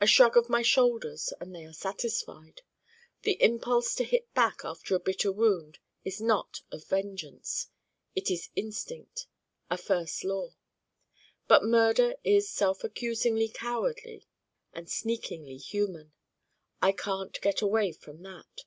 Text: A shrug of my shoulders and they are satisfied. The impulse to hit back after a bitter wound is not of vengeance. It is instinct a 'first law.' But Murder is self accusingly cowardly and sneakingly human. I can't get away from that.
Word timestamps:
A 0.00 0.06
shrug 0.06 0.36
of 0.36 0.48
my 0.48 0.62
shoulders 0.62 1.32
and 1.40 1.52
they 1.52 1.64
are 1.64 1.72
satisfied. 1.72 2.62
The 3.22 3.32
impulse 3.42 3.96
to 3.96 4.04
hit 4.04 4.32
back 4.32 4.60
after 4.64 4.94
a 4.94 5.00
bitter 5.00 5.32
wound 5.32 5.80
is 6.04 6.20
not 6.20 6.60
of 6.70 6.84
vengeance. 6.84 7.66
It 8.14 8.30
is 8.30 8.48
instinct 8.54 9.26
a 9.68 9.76
'first 9.76 10.22
law.' 10.22 10.54
But 11.48 11.64
Murder 11.64 12.14
is 12.22 12.48
self 12.48 12.84
accusingly 12.84 13.48
cowardly 13.48 14.28
and 14.72 14.88
sneakingly 14.88 15.56
human. 15.56 16.12
I 16.80 16.92
can't 16.92 17.36
get 17.40 17.60
away 17.60 17.90
from 17.90 18.22
that. 18.22 18.66